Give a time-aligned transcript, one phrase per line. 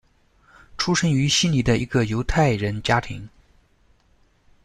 [0.79, 3.29] 出生于悉尼的一个犹太人家庭。